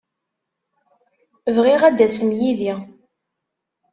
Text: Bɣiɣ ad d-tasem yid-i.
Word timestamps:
Bɣiɣ 1.55 1.81
ad 1.83 1.93
d-tasem 1.95 2.29
yid-i. 2.39 2.73